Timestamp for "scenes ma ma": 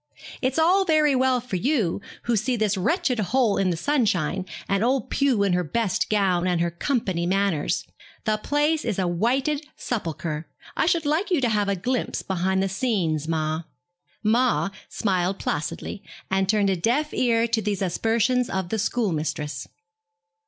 12.67-14.69